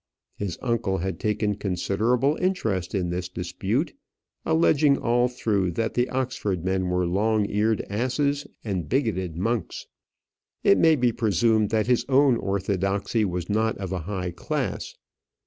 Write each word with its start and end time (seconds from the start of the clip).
His 0.35 0.57
uncle 0.63 0.97
had 0.97 1.19
taken 1.19 1.53
considerable 1.57 2.35
interest 2.37 2.95
in 2.95 3.11
this 3.11 3.29
dispute, 3.29 3.93
alleging 4.47 4.97
all 4.97 5.27
through 5.27 5.73
that 5.73 5.93
the 5.93 6.09
Oxford 6.09 6.65
men 6.65 6.89
were 6.89 7.05
long 7.05 7.47
eared 7.51 7.81
asses 7.87 8.47
and 8.63 8.89
bigoted 8.89 9.37
monks. 9.37 9.85
It 10.63 10.79
may 10.79 10.95
be 10.95 11.11
presumed 11.11 11.69
that 11.69 11.85
his 11.85 12.03
own 12.09 12.35
orthodoxy 12.37 13.23
was 13.25 13.47
not 13.47 13.77
of 13.77 13.91
a 13.91 13.99
high 14.09 14.31
class. 14.31 14.95